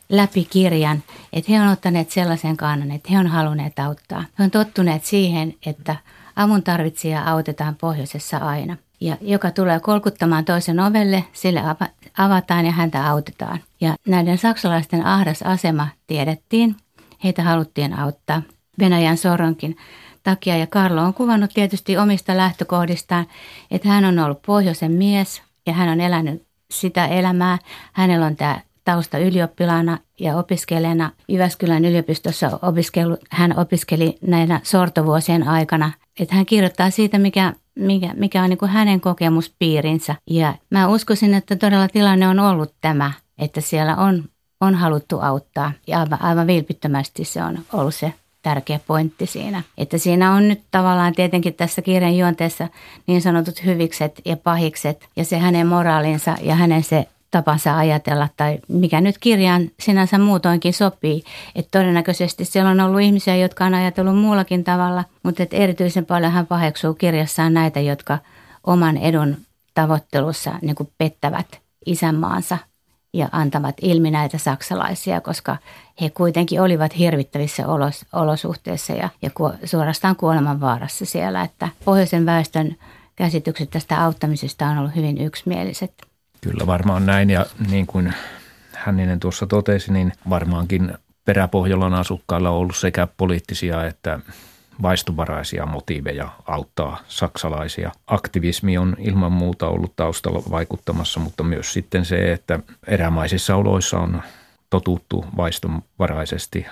läpi 0.09 0.45
kirjan, 0.51 1.03
että 1.33 1.53
he 1.53 1.61
on 1.61 1.69
ottaneet 1.69 2.11
sellaisen 2.11 2.57
kannan, 2.57 2.91
että 2.91 3.09
he 3.13 3.19
on 3.19 3.27
halunneet 3.27 3.79
auttaa. 3.79 4.25
He 4.39 4.45
on 4.45 4.51
tottuneet 4.51 5.05
siihen, 5.05 5.55
että 5.67 5.97
avun 6.37 6.63
tarvitsija 6.63 7.25
autetaan 7.25 7.75
pohjoisessa 7.75 8.37
aina. 8.37 8.77
Ja 9.01 9.17
joka 9.21 9.51
tulee 9.51 9.81
kolkuttamaan 9.81 10.45
toisen 10.45 10.81
ovelle, 10.81 11.25
sille 11.33 11.61
avataan 12.19 12.67
ja 12.67 12.73
häntä 12.73 13.11
autetaan. 13.11 13.59
Ja 13.81 13.95
näiden 14.07 14.39
saksalaisten 14.39 15.07
ahdas 15.07 15.43
asema 15.43 15.89
tiedettiin. 16.07 16.77
Heitä 17.25 17.43
haluttiin 17.43 17.99
auttaa 17.99 18.43
Venäjän 18.79 19.17
soronkin 19.17 19.77
takia. 20.23 20.57
Ja 20.57 20.67
Karlo 20.67 21.03
on 21.03 21.15
kuvannut 21.15 21.51
tietysti 21.55 21.99
omista 21.99 22.37
lähtökohdistaan, 22.37 23.27
että 23.71 23.89
hän 23.89 24.05
on 24.05 24.19
ollut 24.19 24.43
pohjoisen 24.43 24.93
mies 24.93 25.43
ja 25.67 25.73
hän 25.73 25.89
on 25.89 26.01
elänyt 26.01 26.47
sitä 26.71 27.07
elämää. 27.07 27.59
Hänellä 27.93 28.27
on 28.27 28.37
tämä 28.37 28.61
tausta 28.85 29.19
ylioppilaana 29.19 29.99
ja 30.21 30.37
opiskelijana 30.37 31.11
Jyväskylän 31.29 31.85
yliopistossa 31.85 32.59
opiskellut. 32.63 33.21
Hän 33.31 33.59
opiskeli 33.59 34.19
näinä 34.27 34.61
sortovuosien 34.63 35.49
aikana. 35.49 35.93
Että 36.21 36.35
hän 36.35 36.47
kirjoittaa 36.47 36.91
siitä, 36.91 37.19
mikä 37.19 37.53
mikä, 37.75 38.15
mikä 38.15 38.43
on 38.43 38.51
niin 38.51 38.59
kuin 38.59 38.71
hänen 38.71 39.01
kokemuspiirinsä. 39.01 40.15
Ja 40.31 40.55
mä 40.71 40.89
uskoisin, 40.89 41.35
että 41.35 41.57
todella 41.57 41.89
tilanne 41.89 42.29
on 42.29 42.39
ollut 42.39 42.75
tämä, 42.81 43.13
että 43.39 43.61
siellä 43.61 43.97
on, 43.97 44.25
on 44.61 44.75
haluttu 44.75 45.21
auttaa 45.21 45.73
ja 45.87 46.01
aivan, 46.01 46.23
aivan 46.23 46.47
vilpittömästi 46.47 47.25
se 47.25 47.43
on 47.43 47.59
ollut 47.73 47.95
se 47.95 48.13
tärkeä 48.43 48.81
pointti 48.87 49.27
siinä. 49.27 49.63
Että 49.79 49.99
siinä 49.99 50.33
on 50.33 50.49
nyt 50.49 50.61
tavallaan 50.71 51.15
tietenkin 51.15 51.55
tässä 51.55 51.83
kirjan 51.83 52.17
juonteessa 52.17 52.69
niin 53.07 53.23
sanotut 53.23 53.65
hyvikset 53.65 54.21
ja 54.25 54.37
pahikset 54.37 55.09
ja 55.17 55.25
se 55.25 55.39
hänen 55.39 55.67
moraalinsa 55.67 56.37
ja 56.43 56.55
hänen 56.55 56.83
se 56.83 57.09
tapansa 57.33 57.77
ajatella 57.77 58.29
tai 58.37 58.59
mikä 58.69 59.01
nyt 59.01 59.19
kirjaan 59.19 59.71
sinänsä 59.81 60.19
muutoinkin 60.19 60.75
sopii. 60.75 61.23
Että 61.55 61.79
todennäköisesti 61.79 62.45
siellä 62.45 62.71
on 62.71 62.81
ollut 62.81 63.01
ihmisiä, 63.01 63.37
jotka 63.37 63.65
on 63.65 63.75
ajatellut 63.75 64.19
muullakin 64.19 64.65
tavalla, 64.65 65.05
mutta 65.23 65.43
että 65.43 65.57
erityisen 65.57 66.07
paljon 66.07 66.33
hän 66.33 66.47
paheksuu 66.47 66.95
kirjassaan 66.95 67.55
näitä, 67.55 67.81
jotka 67.81 68.19
oman 68.67 68.97
edun 68.97 69.37
tavoittelussa 69.75 70.55
niin 70.63 70.77
kuin 70.77 70.89
pettävät 70.99 71.61
isänmaansa 71.87 72.59
ja 73.15 73.29
antavat 73.33 73.77
ilmi 73.83 74.11
näitä 74.11 74.39
saksalaisia, 74.39 75.21
koska 75.21 75.57
he 76.01 76.11
kuitenkin 76.11 76.61
olivat 76.61 76.99
hirvittävissä 76.99 77.67
olos, 77.67 78.07
olosuhteissa 78.13 78.93
ja, 78.93 79.09
ja 79.23 79.31
ku, 79.31 79.53
suorastaan 79.65 80.17
kuolemanvaarassa 80.17 81.05
siellä, 81.05 81.43
että 81.43 81.69
pohjoisen 81.85 82.27
väestön 82.27 82.77
käsitykset 83.17 83.71
tästä 83.71 84.05
auttamisesta 84.05 84.67
on 84.67 84.79
ollut 84.79 84.97
hyvin 84.97 85.19
yksimieliset. 85.19 86.12
Kyllä 86.45 86.67
varmaan 86.67 87.07
näin 87.07 87.31
ja 87.31 87.47
niin 87.71 87.87
kuin 87.87 88.15
Hänninen 88.73 89.21
tuossa 89.21 89.47
totesi, 89.47 89.93
niin 89.93 90.13
varmaankin 90.31 90.95
peräpohjolan 91.25 91.95
asukkailla 91.95 92.51
on 92.51 92.57
ollut 92.57 92.77
sekä 92.77 93.09
poliittisia 93.17 93.87
että 93.87 94.21
vaistuvaraisia 94.83 95.67
motiiveja 95.67 96.29
auttaa 96.47 96.99
saksalaisia. 97.09 97.93
Aktivismi 98.07 98.79
on 98.79 98.97
ilman 98.99 99.33
muuta 99.33 99.69
ollut 99.69 99.97
taustalla 99.97 100.43
vaikuttamassa, 100.51 101.21
mutta 101.21 101.43
myös 101.43 101.73
sitten 101.73 102.05
se, 102.05 102.33
että 102.33 102.61
erämaisissa 102.87 103.57
oloissa 103.57 103.99
on 103.99 104.23
totuttu 104.71 105.25
vaistumvaraisesti 105.37 106.67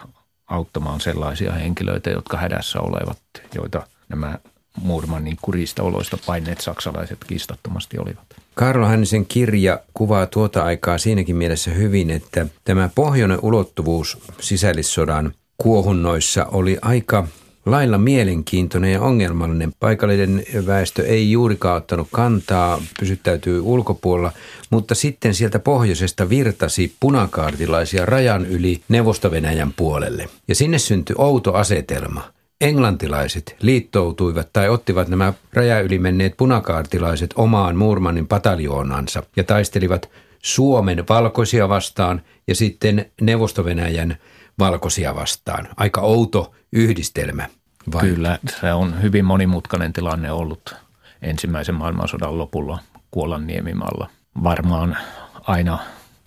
auttamaan 0.47 1.01
sellaisia 1.01 1.53
henkilöitä, 1.53 2.11
jotka 2.11 2.37
hädässä 2.37 2.81
olevat, 2.81 3.19
joita 3.55 3.87
nämä 4.09 4.39
Murmanin 4.83 5.37
kurista 5.43 5.83
oloista 5.83 6.19
paineet 6.27 6.61
saksalaiset 6.61 7.19
kiistattomasti 7.27 7.99
olivat. 7.99 8.27
Karlo 8.55 8.87
Hännisen 8.87 9.27
kirja 9.27 9.81
kuvaa 9.95 10.27
tuota 10.27 10.65
aikaa 10.65 10.99
siinäkin 10.99 11.37
mielessä 11.37 11.71
hyvin, 11.71 12.11
että 12.11 12.47
tämä 12.65 12.91
pohjoinen 12.95 13.39
ulottuvuus 13.43 14.19
sisällissodan 14.41 15.33
kuohunnoissa 15.59 16.45
oli 16.45 16.79
aika 16.83 17.27
lailla 17.67 17.99
mielenkiintoinen 17.99 18.93
ja 18.93 19.01
ongelmallinen. 19.01 19.73
Paikallinen 19.81 20.45
väestö 20.67 21.07
ei 21.07 21.31
juurikaan 21.31 21.77
ottanut 21.77 22.09
kantaa, 22.13 22.83
pysyttäytyy 23.01 23.61
ulkopuolella, 23.61 24.33
mutta 24.71 24.95
sitten 24.95 25.35
sieltä 25.35 25.59
pohjoisesta 25.59 26.29
virtasi 26.29 26.95
punakaartilaisia 27.01 28.07
rajan 28.07 28.47
yli 28.47 28.83
Neuvosto-Venäjän 28.89 29.73
puolelle. 29.77 30.29
Ja 30.49 30.55
sinne 30.55 30.79
syntyi 30.79 31.15
outo 31.19 31.53
asetelma– 31.53 32.23
englantilaiset 32.61 33.57
liittoutuivat 33.61 34.49
tai 34.53 34.69
ottivat 34.69 35.09
nämä 35.09 35.33
raja 35.53 35.81
yli 35.81 35.99
menneet 35.99 36.37
punakaartilaiset 36.37 37.31
omaan 37.37 37.77
Murmanin 37.77 38.27
pataljoonansa 38.27 39.23
ja 39.37 39.45
taistelivat 39.45 40.11
Suomen 40.43 41.05
valkoisia 41.09 41.69
vastaan 41.69 42.23
ja 42.49 42.55
sitten 42.55 43.07
Neuvosto-Venäjän 43.21 44.17
valkoisia 44.59 45.15
vastaan. 45.15 45.69
Aika 45.77 46.01
outo 46.01 46.55
yhdistelmä. 46.73 47.49
Vai? 47.93 48.01
Kyllä, 48.01 48.39
se 48.61 48.73
on 48.73 49.03
hyvin 49.03 49.25
monimutkainen 49.25 49.93
tilanne 49.93 50.33
ollut 50.33 50.75
ensimmäisen 51.23 51.75
maailmansodan 51.75 52.39
lopulla 52.39 52.79
Kuolan 53.11 53.47
niemimalla. 53.47 54.11
varmaan 54.45 54.97
aina 55.43 55.79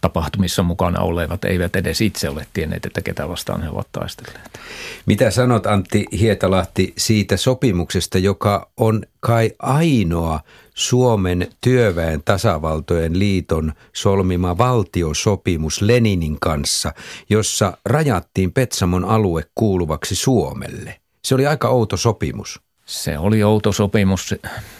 tapahtumissa 0.03 0.63
mukana 0.63 0.99
olevat 1.01 1.45
eivät 1.45 1.75
edes 1.75 2.01
itse 2.01 2.29
ole 2.29 2.47
tienneet, 2.53 2.85
että 2.85 3.01
ketä 3.01 3.29
vastaan 3.29 3.63
he 3.63 3.69
ovat 3.69 3.87
taistelleet. 3.91 4.59
Mitä 5.05 5.31
sanot 5.31 5.65
Antti 5.65 6.05
Hietalahti 6.19 6.93
siitä 6.97 7.37
sopimuksesta, 7.37 8.17
joka 8.17 8.69
on 8.77 9.03
kai 9.19 9.51
ainoa 9.59 10.39
Suomen 10.73 11.47
työväen 11.61 12.23
tasavaltojen 12.23 13.19
liiton 13.19 13.73
solmima 13.93 14.57
valtiosopimus 14.57 15.81
Leninin 15.81 16.37
kanssa, 16.41 16.93
jossa 17.29 17.77
rajattiin 17.85 18.51
Petsamon 18.51 19.05
alue 19.05 19.43
kuuluvaksi 19.55 20.15
Suomelle? 20.15 20.99
Se 21.25 21.35
oli 21.35 21.47
aika 21.47 21.69
outo 21.69 21.97
sopimus. 21.97 22.62
Se 22.85 23.17
oli 23.17 23.43
outo 23.43 23.71
sopimus. 23.71 24.35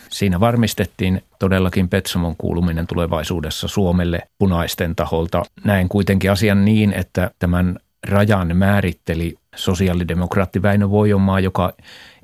Siinä 0.10 0.40
varmistettiin 0.40 1.24
todellakin 1.40 1.90
Petsamon 1.90 2.36
kuuluminen 2.38 2.88
tulevaisuudessa 2.88 3.68
Suomelle 3.68 4.22
punaisten 4.38 4.96
taholta. 4.96 5.44
Näin 5.64 5.90
kuitenkin 5.90 6.32
asian 6.32 6.66
niin, 6.66 6.94
että 6.94 7.32
tämän 7.40 7.80
rajan 8.08 8.58
määritteli 8.58 9.36
sosiaalidemokraatti 9.56 10.62
Väinö 10.62 10.90
Voijomaa, 10.90 11.40
joka 11.40 11.74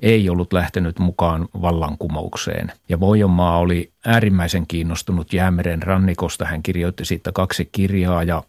ei 0.00 0.30
ollut 0.30 0.52
lähtenyt 0.52 0.98
mukaan 0.98 1.48
vallankumoukseen. 1.62 2.72
Ja 2.88 3.00
Voijomaa 3.00 3.58
oli 3.58 3.92
äärimmäisen 4.06 4.66
kiinnostunut 4.66 5.32
Jäämeren 5.32 5.82
rannikosta. 5.82 6.44
Hän 6.44 6.62
kirjoitti 6.62 7.04
siitä 7.04 7.32
kaksi 7.32 7.68
kirjaa 7.72 8.22
ja 8.22 8.42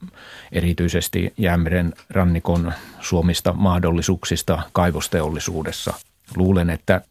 erityisesti 0.52 1.34
Jäämeren 1.38 1.94
rannikon 2.10 2.74
suomista 3.00 3.54
mahdollisuuksista 3.54 4.62
kaivosteollisuudessa. 4.72 5.94
Luulen, 6.36 6.70
että 6.70 7.02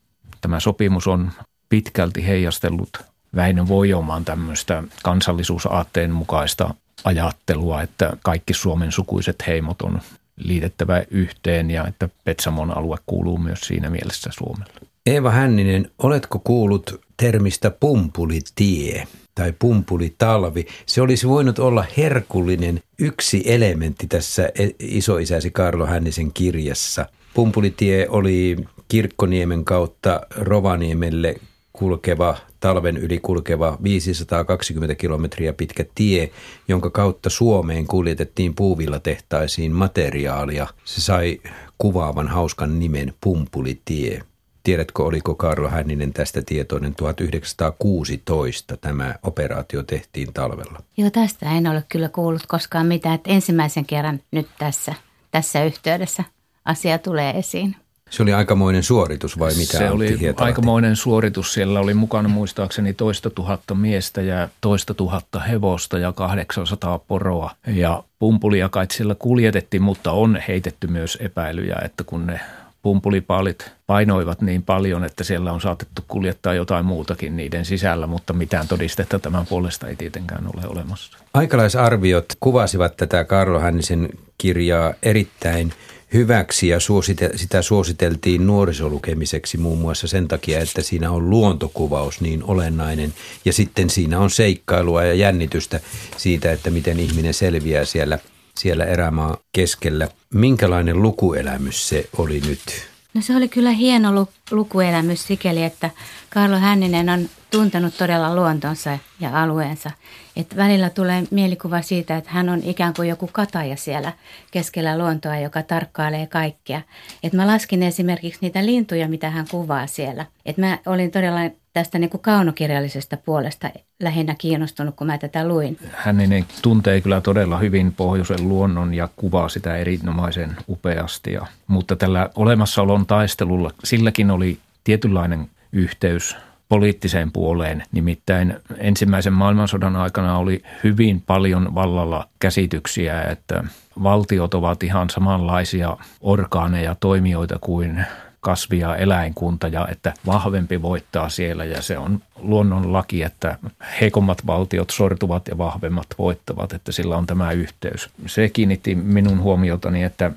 tämä 0.41 0.61
sopimus 0.61 1.07
on 1.07 1.31
pitkälti 1.69 2.27
heijastellut 2.27 2.91
Väinö 3.37 3.69
Voijomaan 3.69 4.25
tämmöistä 4.25 4.83
kansallisuusaatteen 5.03 6.11
mukaista 6.11 6.75
ajattelua, 7.05 7.83
että 7.83 8.17
kaikki 8.23 8.55
Suomen 8.55 8.93
sukuiset 8.93 9.37
heimot 9.47 9.83
on 9.83 10.01
liitettävä 10.37 11.03
yhteen 11.11 11.71
ja 11.71 11.87
että 11.87 12.09
Petsamon 12.25 12.77
alue 12.77 12.97
kuuluu 13.07 13.39
myös 13.39 13.61
siinä 13.61 13.91
mielessä 13.91 14.31
Suomelle. 14.33 14.73
Eeva 15.07 15.31
Hänninen, 15.31 15.91
oletko 15.99 16.39
kuullut 16.45 17.01
termistä 17.17 17.71
pumpulitie 17.71 19.09
tai 19.35 19.55
pumpulitalvi? 19.59 20.67
Se 20.87 21.03
olisi 21.03 21.29
voinut 21.29 21.59
olla 21.59 21.85
herkullinen 21.97 22.81
yksi 22.99 23.43
elementti 23.47 24.07
tässä 24.07 24.49
isoisäsi 24.79 25.51
Karlo 25.51 25.87
Hännisen 25.87 26.33
kirjassa. 26.33 27.07
Pumpulitie 27.35 28.09
oli 28.09 28.57
Kirkkoniemen 28.91 29.65
kautta 29.65 30.21
Rovaniemelle 30.37 31.35
kulkeva, 31.73 32.37
talven 32.61 32.97
yli 32.97 33.21
kulkeva 33.21 33.79
520 33.83 34.95
kilometriä 34.95 35.53
pitkä 35.53 35.85
tie, 35.95 36.31
jonka 36.69 36.91
kautta 36.91 37.31
Suomeen 37.31 37.87
kuljetettiin 37.87 38.55
puuvillatehtaisiin 38.55 39.73
materiaalia. 39.73 40.67
Se 40.85 41.01
sai 41.01 41.41
kuvaavan 41.79 42.29
hauskan 42.29 42.79
nimen 42.79 43.15
Pumpulitie. 43.21 44.23
Tiedätkö, 44.63 45.03
oliko 45.03 45.35
Karlo 45.35 45.69
Hänninen 45.69 46.13
tästä 46.13 46.43
tietoinen 46.43 46.95
1916 46.95 48.77
tämä 48.77 49.15
operaatio 49.23 49.83
tehtiin 49.83 50.33
talvella? 50.33 50.83
Joo, 50.97 51.11
tästä 51.11 51.51
en 51.51 51.67
ole 51.67 51.85
kyllä 51.89 52.09
kuullut 52.09 52.47
koskaan 52.47 52.87
mitään, 52.87 53.15
että 53.15 53.31
ensimmäisen 53.31 53.87
kerran 53.87 54.21
nyt 54.31 54.49
tässä, 54.59 54.95
tässä 55.31 55.65
yhteydessä 55.65 56.25
asia 56.65 56.99
tulee 56.99 57.39
esiin. 57.39 57.77
Se 58.11 58.23
oli 58.23 58.33
aikamoinen 58.33 58.83
suoritus 58.83 59.39
vai 59.39 59.55
mitä? 59.55 59.79
Se 59.79 59.91
oli 59.91 60.09
Hietalahti? 60.09 60.43
aikamoinen 60.43 60.97
suoritus. 60.97 61.53
Siellä 61.53 61.81
oli 61.81 61.95
mukana 61.95 62.29
muistaakseni 62.29 62.95
toista 62.95 63.31
tuhatta 63.31 63.75
miestä 63.75 64.23
ja 64.23 64.49
toista 64.61 64.95
tuhatta 64.95 65.41
hevosta 65.41 65.99
ja 65.99 66.13
800 66.13 66.99
poroa. 66.99 67.51
Ja 67.67 68.03
pumpulia 68.19 68.69
kai 68.69 68.87
siellä 68.93 69.15
kuljetettiin, 69.19 69.83
mutta 69.83 70.13
on 70.13 70.39
heitetty 70.49 70.87
myös 70.87 71.19
epäilyjä, 71.21 71.77
että 71.85 72.05
kun 72.05 72.27
ne 72.27 72.41
pumpulipaalit 72.83 73.73
painoivat 73.87 74.43
niin 74.43 74.63
paljon, 74.63 75.05
että 75.05 75.25
siellä 75.25 75.53
on 75.53 75.61
saatettu 75.61 76.03
kuljettaa 76.09 76.55
jotain 76.55 76.85
muutakin 76.85 77.37
niiden 77.37 77.65
sisällä, 77.65 78.07
mutta 78.07 78.33
mitään 78.33 78.69
todistetta 78.69 79.19
tämän 79.19 79.47
puolesta 79.47 79.89
ei 79.89 79.97
tietenkään 79.97 80.47
ole 80.55 80.67
olemassa. 80.67 81.19
Aikalaisarviot 81.35 82.33
kuvasivat 82.41 82.97
tätä 82.97 83.25
Karlo 83.25 83.61
Hännisen 83.61 84.09
kirjaa 84.39 84.95
erittäin 85.03 85.73
hyväksi 86.15 86.69
ja 86.69 86.81
suosite, 86.81 87.31
sitä 87.37 87.63
suositeltiin 87.63 88.47
nuorisolukemiseksi 88.47 89.59
muun 89.59 89.79
muassa 89.79 90.07
sen 90.07 90.29
takia, 90.29 90.61
että 90.61 90.83
siinä 90.83 91.11
on 91.11 91.31
luontokuvaus 91.31 92.21
niin 92.21 92.45
olennainen 92.45 93.15
ja 93.45 93.53
sitten 93.53 93.91
siinä 93.91 94.19
on 94.19 94.31
seikkailua 94.31 95.05
ja 95.05 95.15
jännitystä 95.15 95.81
siitä, 96.17 96.53
että 96.53 96.71
miten 96.71 97.01
ihminen 97.01 97.35
selviää 97.35 97.85
siellä, 97.85 98.19
siellä 98.59 98.85
erämaa 98.85 99.37
keskellä. 99.53 100.09
Minkälainen 100.35 101.03
lukuelämys 101.03 101.89
se 101.89 102.09
oli 102.19 102.41
nyt? 102.41 102.90
No 103.15 103.21
se 103.21 103.37
oli 103.37 103.49
kyllä 103.49 103.71
hieno 103.71 104.27
lukuelämys 104.51 105.27
sikäli, 105.27 105.63
että 105.63 105.91
Karlo 106.31 106.59
Hänninen 106.59 107.09
on 107.09 107.29
tuntenut 107.51 107.97
todella 107.97 108.35
luontonsa 108.35 108.99
ja 109.21 109.43
alueensa. 109.43 109.91
Et 110.37 110.57
välillä 110.57 110.91
tulee 110.91 111.25
mielikuva 111.31 111.83
siitä, 111.83 112.17
että 112.17 112.31
hän 112.31 112.49
on 112.49 112.61
ikään 112.65 112.95
kuin 112.95 113.09
joku 113.09 113.29
kataja 113.33 113.77
siellä 113.77 114.13
keskellä 114.51 114.99
luontoa, 114.99 115.39
joka 115.39 115.63
tarkkailee 115.63 116.27
kaikkea. 116.27 116.83
Et 117.23 117.33
mä 117.33 117.47
laskin 117.47 117.83
esimerkiksi 117.83 118.39
niitä 118.43 118.67
lintuja, 118.67 119.09
mitä 119.09 119.31
hän 119.31 119.47
kuvaa 119.51 119.87
siellä. 119.87 120.27
Et 120.47 120.59
mä 120.59 120.79
olin 120.87 121.11
todella 121.11 121.41
tästä 121.73 121.99
niin 121.99 122.11
kuin 122.11 122.21
kaunokirjallisesta 122.21 123.17
puolesta 123.17 123.71
lähinnä 124.01 124.35
kiinnostunut, 124.39 124.97
kun 124.97 125.07
mä 125.07 125.19
tätä 125.19 125.49
luin. 125.49 125.79
Hänninen 125.93 126.45
tuntee 126.63 127.01
kyllä 127.01 127.21
todella 127.21 127.59
hyvin 127.59 127.93
pohjoisen 127.93 128.49
luonnon 128.49 128.95
ja 128.95 129.09
kuvaa 129.17 129.49
sitä 129.49 129.77
erinomaisen 129.77 130.57
upeasti. 130.69 131.33
Ja, 131.33 131.47
mutta 131.67 131.97
tällä 131.97 132.31
olemassaolon 132.35 133.07
taistelulla, 133.07 133.71
silläkin 133.85 134.31
oli 134.31 134.59
tietynlainen 134.85 135.51
yhteys 135.73 136.37
poliittiseen 136.69 137.33
puoleen. 137.33 137.83
Nimittäin 137.93 138.57
ensimmäisen 138.79 139.33
maailmansodan 139.33 139.97
aikana 139.97 140.39
oli 140.39 140.63
hyvin 140.85 141.21
paljon 141.21 141.75
vallalla 141.75 142.29
käsityksiä, 142.39 143.23
että 143.23 143.65
valtiot 144.03 144.55
ovat 144.55 144.83
ihan 144.83 145.11
samanlaisia 145.11 145.97
orgaaneja, 146.21 146.97
toimijoita 147.01 147.59
kuin 147.61 148.05
kasvi- 148.41 148.79
ja 148.79 148.97
eläinkunta 148.97 149.69
ja 149.69 149.89
että 149.91 150.15
vahvempi 150.27 150.83
voittaa 150.83 151.29
siellä 151.29 151.65
ja 151.65 151.83
se 151.83 151.99
on 151.99 152.21
luonnon 152.37 152.93
laki, 152.93 153.23
että 153.23 153.59
heikommat 154.01 154.47
valtiot 154.47 154.91
sortuvat 154.91 155.49
ja 155.49 155.59
vahvemmat 155.59 156.07
voittavat, 156.19 156.73
että 156.73 156.93
sillä 156.93 157.17
on 157.17 157.27
tämä 157.27 157.53
yhteys. 157.53 158.11
Se 158.27 158.49
kiinnitti 158.49 158.95
minun 158.95 159.41
huomiotani, 159.41 160.03
että 160.03 160.33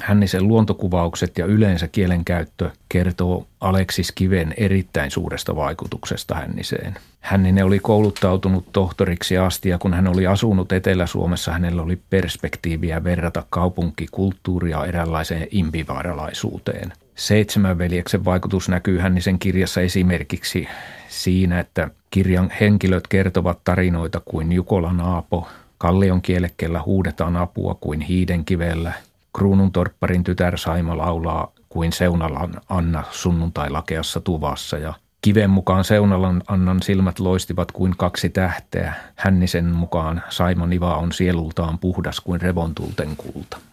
Hännisen 0.00 0.48
luontokuvaukset 0.48 1.38
ja 1.38 1.46
yleensä 1.46 1.88
kielenkäyttö 1.88 2.70
kertoo 2.88 3.46
Aleksis 3.60 4.12
Kiven 4.12 4.54
erittäin 4.56 5.10
suuresta 5.10 5.56
vaikutuksesta 5.56 6.34
Hänniseen. 6.34 6.94
Hänninen 7.20 7.64
oli 7.64 7.78
kouluttautunut 7.78 8.72
tohtoriksi 8.72 9.38
asti 9.38 9.68
ja 9.68 9.78
kun 9.78 9.94
hän 9.94 10.08
oli 10.08 10.26
asunut 10.26 10.72
Etelä-Suomessa, 10.72 11.52
hänellä 11.52 11.82
oli 11.82 11.98
perspektiiviä 12.10 13.04
verrata 13.04 13.42
kaupunkikulttuuria 13.50 14.84
eräänlaiseen 14.84 15.48
impivaaralaisuuteen. 15.50 16.92
Seitsemän 17.14 17.78
veljeksen 17.78 18.24
vaikutus 18.24 18.68
näkyy 18.68 18.98
Hännisen 18.98 19.38
kirjassa 19.38 19.80
esimerkiksi 19.80 20.68
siinä, 21.08 21.60
että 21.60 21.90
kirjan 22.10 22.50
henkilöt 22.60 23.08
kertovat 23.08 23.58
tarinoita 23.64 24.20
kuin 24.24 24.52
Jukola 24.52 24.92
Naapo, 24.92 25.48
Kallion 25.78 26.22
kielekkeellä 26.22 26.82
huudetaan 26.82 27.36
apua 27.36 27.74
kuin 27.80 28.00
hiidenkivellä– 28.00 28.92
Kruununtorpparin 29.38 30.24
tytär 30.24 30.58
Saima 30.58 30.96
laulaa 30.96 31.52
kuin 31.68 31.92
Seunalan 31.92 32.54
Anna 32.68 33.04
sunnuntailakeassa 33.10 34.20
tuvassa 34.20 34.78
ja 34.78 34.94
Kiven 35.22 35.50
mukaan 35.50 35.84
Seunalan 35.84 36.42
Annan 36.48 36.82
silmät 36.82 37.18
loistivat 37.18 37.72
kuin 37.72 37.94
kaksi 37.96 38.28
tähteä. 38.28 38.94
Hännisen 39.16 39.64
mukaan 39.64 40.22
Saimon 40.28 40.72
Iva 40.72 40.96
on 40.96 41.12
sielultaan 41.12 41.78
puhdas 41.78 42.20
kuin 42.20 42.40
revontulten 42.40 43.16
kulta. 43.16 43.58